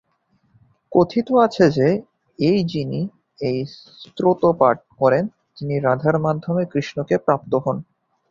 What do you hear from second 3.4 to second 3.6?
এই